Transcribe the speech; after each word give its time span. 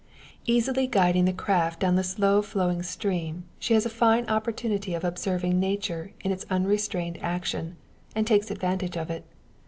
Easily 0.47 0.87
guiding 0.87 1.25
the 1.25 1.31
craft 1.31 1.79
down 1.79 1.95
the 1.95 2.03
slow 2.03 2.41
flowing 2.41 2.81
stream, 2.81 3.43
she 3.59 3.75
has 3.75 3.85
a 3.85 3.87
fine 3.91 4.27
opportunity 4.27 4.95
of 4.95 5.03
observing 5.03 5.59
Nature 5.59 6.11
in 6.23 6.31
its 6.31 6.43
unrestrained 6.49 7.19
action 7.21 7.77
and 8.15 8.25
takes 8.25 8.49
advantage 8.49 8.97
of 8.97 9.11
it. 9.11 9.27